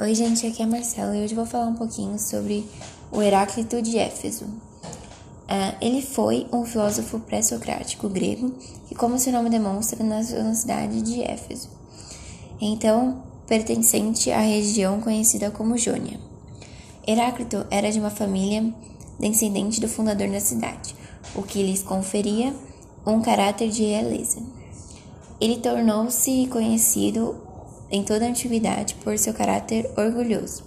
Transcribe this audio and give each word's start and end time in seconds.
Oi, 0.00 0.14
gente, 0.14 0.46
aqui 0.46 0.62
é 0.62 0.64
a 0.64 0.68
Marcela 0.68 1.14
e 1.14 1.22
hoje 1.22 1.34
vou 1.34 1.44
falar 1.44 1.66
um 1.66 1.74
pouquinho 1.74 2.18
sobre 2.18 2.66
o 3.12 3.20
Heráclito 3.20 3.82
de 3.82 3.98
Éfeso. 3.98 4.46
Uh, 4.46 5.76
ele 5.82 6.00
foi 6.00 6.46
um 6.50 6.64
filósofo 6.64 7.20
pré-socrático 7.20 8.08
grego 8.08 8.54
que, 8.88 8.94
como 8.94 9.18
seu 9.18 9.34
nome 9.34 9.50
demonstra, 9.50 10.02
nasceu 10.02 10.42
na 10.42 10.54
cidade 10.54 11.02
de 11.02 11.22
Éfeso, 11.22 11.68
então 12.58 13.22
pertencente 13.46 14.32
à 14.32 14.40
região 14.40 14.98
conhecida 14.98 15.50
como 15.50 15.76
Jônia. 15.76 16.18
Heráclito 17.06 17.66
era 17.70 17.92
de 17.92 18.00
uma 18.00 18.10
família 18.10 18.72
descendente 19.20 19.78
do 19.78 19.88
fundador 19.88 20.30
da 20.30 20.40
cidade, 20.40 20.96
o 21.34 21.42
que 21.42 21.62
lhes 21.62 21.82
conferia 21.82 22.54
um 23.06 23.20
caráter 23.20 23.68
de 23.68 23.84
realeza. 23.84 24.42
Ele 25.38 25.58
tornou-se 25.58 26.46
conhecido 26.46 27.51
em 27.92 28.02
toda 28.02 28.24
a 28.24 28.28
antiguidade 28.28 28.94
por 28.96 29.18
seu 29.18 29.34
caráter 29.34 29.88
orgulhoso, 29.96 30.64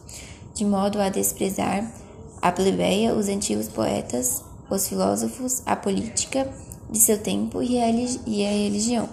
de 0.53 0.63
modo 0.63 1.01
a 1.01 1.09
desprezar 1.09 1.91
a 2.39 2.51
plebeia, 2.51 3.15
os 3.15 3.27
antigos 3.27 3.67
poetas, 3.67 4.43
os 4.69 4.87
filósofos, 4.87 5.63
a 5.65 5.75
política 5.75 6.47
de 6.89 6.99
seu 6.99 7.17
tempo 7.17 7.63
e 7.63 7.81
a, 7.81 7.87
religião. 7.87 9.09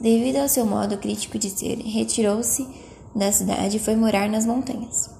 Devido 0.00 0.36
ao 0.36 0.48
seu 0.48 0.64
modo 0.64 0.96
crítico 0.96 1.38
de 1.38 1.50
ser, 1.50 1.78
retirou-se 1.78 2.66
da 3.14 3.30
cidade 3.30 3.76
e 3.76 3.80
foi 3.80 3.94
morar 3.94 4.30
nas 4.30 4.46
montanhas. 4.46 5.10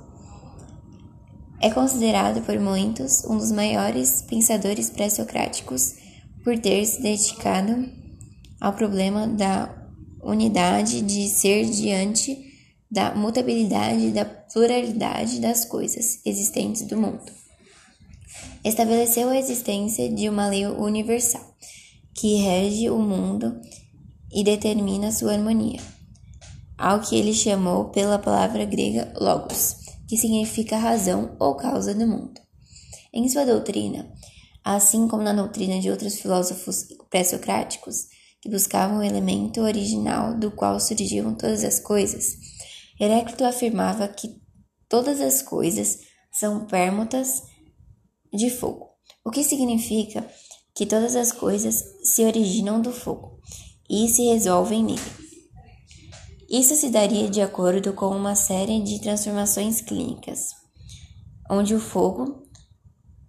É 1.61 1.69
considerado 1.69 2.41
por 2.41 2.59
muitos 2.59 3.23
um 3.27 3.37
dos 3.37 3.53
maiores 3.53 4.23
pensadores 4.23 4.89
pré-socráticos 4.89 5.95
por 6.43 6.59
ter 6.59 6.87
se 6.87 7.03
dedicado 7.03 7.87
ao 8.59 8.73
problema 8.73 9.27
da 9.27 9.80
unidade 10.23 11.01
de 11.02 11.29
ser 11.29 11.65
diante 11.66 12.51
da 12.91 13.15
mutabilidade 13.15 14.06
e 14.06 14.10
da 14.10 14.24
pluralidade 14.24 15.41
das 15.41 15.65
coisas 15.65 16.20
existentes 16.24 16.83
do 16.83 16.96
mundo. 16.96 17.33
Estabeleceu 18.65 19.29
a 19.29 19.38
existência 19.38 20.09
de 20.09 20.29
uma 20.29 20.49
lei 20.49 20.66
universal 20.66 21.54
que 22.15 22.37
rege 22.37 22.90
o 22.90 22.99
mundo 22.99 23.60
e 24.32 24.45
determina 24.45 25.12
sua 25.12 25.32
harmonia, 25.32 25.80
ao 26.77 27.01
que 27.01 27.16
ele 27.16 27.32
chamou 27.32 27.87
pela 27.87 28.18
palavra 28.18 28.65
grega 28.65 29.12
logos, 29.18 29.77
que 30.09 30.16
significa 30.16 30.77
razão 30.77 31.37
ou 31.38 31.55
causa 31.55 31.95
do 31.95 32.07
mundo. 32.07 32.40
Em 33.12 33.29
sua 33.29 33.45
doutrina, 33.45 34.12
assim 34.65 35.09
como 35.09 35.23
na 35.23 35.32
doutrina 35.32 35.80
de 35.80 35.90
outros 35.90 36.16
filósofos 36.16 36.87
pré-socráticos, 37.09 38.09
que 38.41 38.49
buscavam 38.49 38.99
o 38.99 39.02
elemento 39.02 39.60
original 39.60 40.35
do 40.35 40.51
qual 40.51 40.80
surgiam 40.80 41.35
todas 41.35 41.63
as 41.63 41.79
coisas, 41.79 42.37
Heráclito 42.99 43.45
afirmava 43.45 44.09
que 44.09 44.41
todas 44.88 45.21
as 45.21 45.43
coisas 45.43 46.01
são 46.33 46.66
pérmutas 46.66 47.43
de 48.33 48.51
fogo, 48.51 48.91
o 49.24 49.30
que 49.30 49.45
significa 49.45 50.27
que 50.74 50.87
todas 50.87 51.16
as 51.16 51.33
coisas 51.33 51.83
se 52.02 52.23
originam 52.24 52.80
do 52.80 52.93
fogo 52.93 53.41
e 53.88 54.09
se 54.09 54.24
resolvem 54.27 54.85
nele. 54.85 55.01
Isso 56.49 56.74
se 56.74 56.91
daria 56.91 57.29
de 57.29 57.41
acordo 57.41 57.93
com 57.93 58.09
uma 58.09 58.35
série 58.35 58.83
de 58.83 59.01
transformações 59.01 59.80
clínicas, 59.80 60.51
onde 61.51 61.74
o 61.74 61.80
fogo, 61.80 62.46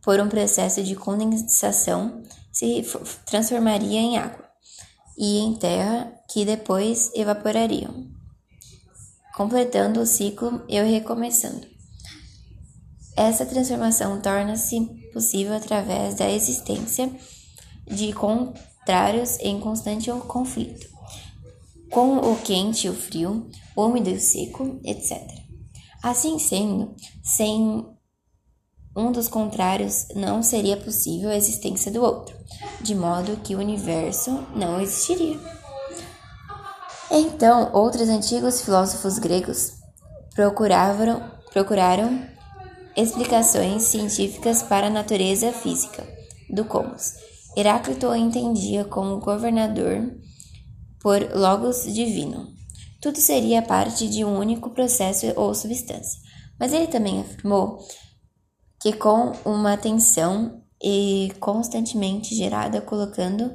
por 0.04 0.20
um 0.20 0.30
processo 0.30 0.84
de 0.84 0.96
condensação, 0.96 2.24
se 2.52 2.84
transformaria 3.26 4.00
em 4.00 4.18
água 4.18 4.51
e 5.18 5.40
em 5.40 5.54
terra 5.54 6.12
que 6.30 6.46
depois 6.46 7.12
evaporariam, 7.14 8.08
completando 9.36 10.02
o 10.02 10.06
ciclo 10.06 10.64
e 10.68 10.82
recomeçando. 10.82 11.68
Essa 13.16 13.46
transformação 13.46 14.22
torna-se 14.22 14.80
possível 15.14 15.54
através 15.54 16.16
da 16.16 16.30
existência 16.30 17.12
de 17.86 18.14
contrários 18.14 19.38
em 19.40 19.60
constante 19.60 20.10
conflito, 20.28 20.88
com 21.92 22.18
o 22.18 22.38
quente 22.42 22.88
e 22.88 22.90
o 22.90 22.96
frio, 22.96 23.50
úmido 23.76 24.10
e 24.10 24.14
o 24.14 24.20
seco, 24.20 24.80
etc. 24.84 25.22
Assim 26.02 26.40
sendo, 26.40 26.96
sem 27.22 27.86
um 28.96 29.12
dos 29.12 29.28
contrários 29.28 30.08
não 30.16 30.44
seria 30.44 30.78
possível 30.78 31.30
a 31.30 31.36
existência 31.36 31.92
do 31.92 32.02
outro, 32.02 32.36
de 32.82 32.94
modo 32.94 33.38
que 33.44 33.56
o 33.56 33.60
universo 33.60 34.46
não 34.56 34.82
existiria. 34.82 35.40
Então, 37.10 37.72
outros 37.74 38.10
antigos 38.10 38.62
filósofos 38.62 39.20
gregos 39.20 39.74
procuravam, 40.34 41.22
procuraram 41.52 42.26
explicações 42.96 43.84
científicas 43.84 44.64
para 44.64 44.88
a 44.88 44.90
natureza 44.90 45.52
física 45.52 46.08
do 46.50 46.66
cosmos. 46.66 47.14
Heráclito 47.56 48.14
entendia 48.16 48.86
como 48.86 49.20
governador 49.20 50.10
por 51.02 51.36
logos 51.36 51.84
divino. 51.84 52.48
Tudo 53.02 53.18
seria 53.18 53.62
parte 53.62 54.08
de 54.08 54.24
um 54.24 54.38
único 54.38 54.70
processo 54.70 55.26
ou 55.36 55.54
substância. 55.54 56.20
Mas 56.60 56.72
ele 56.72 56.88
também 56.88 57.20
afirmou 57.20 57.80
que 58.82 58.94
com 58.94 59.32
uma 59.46 59.78
tensão 59.78 60.64
e 60.84 61.32
constantemente 61.40 62.36
gerada, 62.36 62.82
colocando 62.82 63.52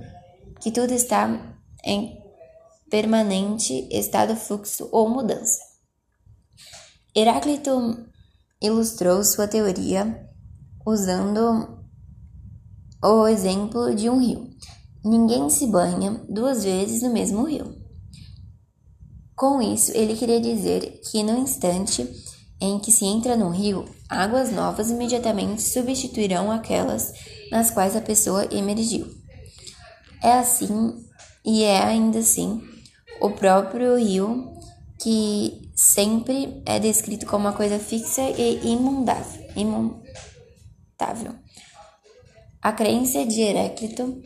que 0.61 0.71
tudo 0.71 0.93
está 0.93 1.59
em 1.85 2.17
permanente 2.89 3.89
estado 3.91 4.37
fluxo 4.37 4.89
ou 4.93 5.09
mudança. 5.09 5.59
Heráclito 7.15 8.07
ilustrou 8.63 9.25
sua 9.25 9.49
teoria 9.49 10.29
usando 10.87 11.83
o 13.03 13.27
exemplo 13.27 13.95
de 13.95 14.09
um 14.09 14.21
rio. 14.21 14.51
Ninguém 15.05 15.51
se 15.51 15.67
banha 15.67 16.25
duas 16.29 16.63
vezes 16.65 17.03
no 17.03 17.13
mesmo 17.13 17.45
rio. 17.45 17.75
Com 19.35 19.61
isso, 19.61 19.93
ele 19.93 20.17
queria 20.17 20.41
dizer 20.41 21.01
que 21.11 21.23
no 21.23 21.37
instante 21.39 22.09
em 22.61 22.79
que 22.79 22.91
se 22.91 23.05
entra 23.05 23.37
no 23.37 23.51
rio, 23.51 23.85
águas 24.09 24.53
novas 24.53 24.91
imediatamente 24.91 25.63
substituirão 25.63 26.51
aquelas 26.51 27.13
nas 27.51 27.71
quais 27.71 27.97
a 27.97 28.01
pessoa 28.01 28.47
emergiu. 28.53 29.07
É 30.23 30.33
assim 30.33 30.97
e 31.45 31.63
é 31.63 31.83
ainda 31.83 32.19
assim 32.19 32.63
o 33.21 33.31
próprio 33.31 33.97
rio 33.97 34.53
que 35.01 35.71
sempre 35.75 36.63
é 36.65 36.79
descrito 36.79 37.27
como 37.27 37.47
uma 37.47 37.53
coisa 37.53 37.79
fixa 37.79 38.23
e 38.23 38.67
imundável. 39.57 41.35
A 42.63 42.73
crença 42.73 43.25
de 43.25 43.41
Heráclito 43.41 44.23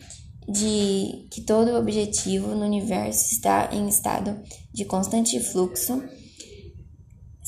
de 0.48 1.28
que 1.30 1.42
todo 1.42 1.76
objetivo 1.76 2.54
no 2.54 2.64
universo 2.64 3.32
está 3.32 3.68
em 3.72 3.88
estado 3.88 4.40
de 4.72 4.84
constante 4.84 5.38
fluxo 5.38 6.02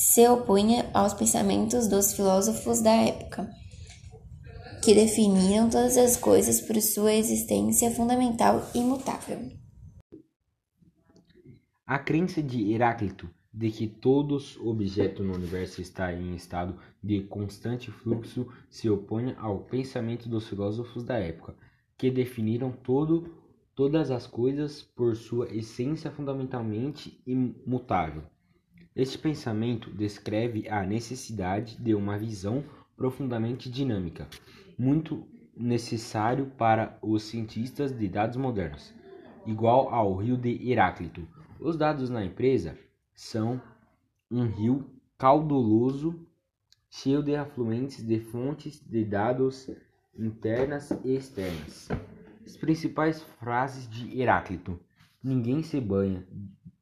se 0.03 0.27
opunha 0.27 0.91
aos 0.93 1.15
pensamentos 1.15 1.87
dos 1.87 2.13
filósofos 2.13 2.83
da 2.83 2.91
época, 2.91 3.49
que 4.83 4.93
definiam 4.95 5.71
todas 5.71 5.97
as 5.97 6.17
coisas 6.17 6.61
por 6.61 6.75
sua 6.83 7.15
existência 7.15 7.89
fundamental 7.93 8.69
e 8.75 8.79
imutável. 8.79 9.39
A 11.87 12.01
crença 12.01 12.43
de 12.43 12.73
Heráclito 12.73 13.31
de 13.55 13.71
que 13.71 13.87
todos 13.87 14.57
objetos 14.57 15.25
no 15.25 15.35
universo 15.35 15.81
está 15.81 16.13
em 16.13 16.35
estado 16.35 16.77
de 17.01 17.21
constante 17.21 17.93
fluxo 17.93 18.49
se 18.69 18.91
opõe 18.91 19.37
ao 19.39 19.61
pensamento 19.61 20.29
dos 20.29 20.49
filósofos 20.49 21.05
da 21.05 21.17
época, 21.19 21.55
que 21.97 22.11
definiram 22.11 22.73
todo, 22.73 23.33
todas 23.73 24.11
as 24.11 24.27
coisas 24.27 24.83
por 24.83 25.15
sua 25.15 25.49
essência 25.55 26.11
fundamentalmente 26.11 27.23
imutável. 27.25 28.25
Este 28.95 29.17
pensamento 29.17 29.91
descreve 29.91 30.69
a 30.69 30.85
necessidade 30.85 31.81
de 31.81 31.95
uma 31.95 32.19
visão 32.19 32.63
profundamente 32.95 33.71
dinâmica, 33.71 34.29
muito 34.79 35.27
necessário 35.57 36.53
para 36.59 36.99
os 37.01 37.23
cientistas 37.23 37.91
de 37.91 38.07
dados 38.07 38.37
modernos, 38.37 38.93
igual 39.47 39.89
ao 39.89 40.15
rio 40.17 40.37
de 40.37 40.71
Heráclito. 40.71 41.27
Os 41.59 41.77
dados 41.77 42.11
na 42.11 42.23
empresa 42.23 42.79
são 43.15 43.61
um 44.31 44.47
rio 44.47 44.85
caudaloso, 45.17 46.27
cheio 46.91 47.23
de 47.23 47.35
afluentes 47.35 48.07
de 48.07 48.21
fontes 48.21 48.79
de 48.79 49.07
dados 49.07 49.71
internas 50.19 50.91
e 51.03 51.17
externas. 51.17 51.89
As 52.45 52.59
principais 52.59 53.23
frases 53.41 53.89
de 53.89 54.21
Heráclito: 54.21 54.79
Ninguém 55.23 55.63
se 55.63 55.81
banha 55.81 56.27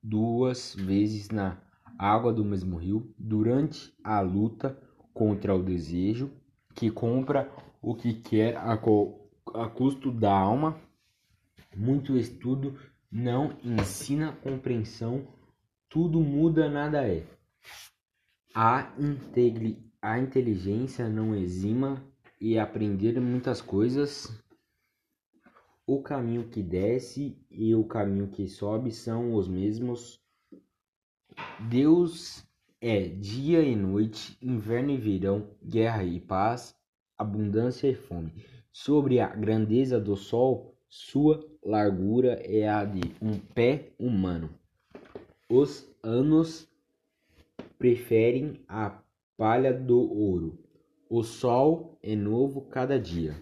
duas 0.03 0.75
vezes 0.75 1.29
na 1.29 1.57
água 2.01 2.33
do 2.33 2.45
mesmo 2.45 2.77
rio 2.77 3.15
durante 3.19 3.93
a 4.03 4.21
luta 4.21 4.81
contra 5.13 5.55
o 5.55 5.63
desejo 5.63 6.31
que 6.75 6.91
compra 6.91 7.53
o 7.83 7.95
que 7.95 8.15
quer 8.15 8.57
a, 8.57 8.73
a 8.73 9.69
custo 9.69 10.11
da 10.11 10.33
alma. 10.33 10.81
Muito 11.77 12.17
estudo 12.17 12.79
não 13.11 13.57
ensina 13.63 14.33
compreensão, 14.33 15.27
tudo 15.89 16.21
muda, 16.21 16.71
nada 16.71 17.07
é. 17.07 17.27
A, 18.55 18.93
a 20.01 20.19
inteligência 20.19 21.09
não 21.09 21.35
exima 21.35 22.03
e 22.41 22.59
aprender 22.59 23.21
muitas 23.21 23.61
coisas. 23.61 24.43
O 25.87 26.03
caminho 26.03 26.49
que 26.49 26.63
desce 26.63 27.37
e 27.51 27.75
o 27.75 27.85
caminho 27.85 28.29
que 28.29 28.49
sobe 28.49 28.91
são 28.91 29.35
os 29.35 29.49
mesmos. 29.49 30.21
Deus 31.59 32.45
é 32.81 33.01
dia 33.09 33.63
e 33.63 33.77
noite, 33.77 34.37
inverno 34.41 34.91
e 34.91 34.97
verão, 34.97 35.49
guerra 35.63 36.03
e 36.03 36.19
paz, 36.19 36.75
abundância 37.17 37.89
e 37.89 37.95
fome. 37.95 38.33
Sobre 38.73 39.21
a 39.21 39.29
grandeza 39.29 40.01
do 40.01 40.17
sol, 40.17 40.75
sua 40.89 41.45
largura 41.63 42.41
é 42.45 42.69
a 42.69 42.85
de 42.85 43.15
um 43.21 43.39
pé 43.39 43.91
humano. 43.99 44.51
Os 45.49 45.87
anos 46.03 46.69
preferem 47.79 48.61
a 48.67 48.99
palha 49.37 49.73
do 49.73 49.99
ouro. 49.99 50.59
O 51.09 51.23
sol 51.23 51.99
é 52.03 52.15
novo 52.15 52.63
cada 52.63 52.99
dia. 52.99 53.35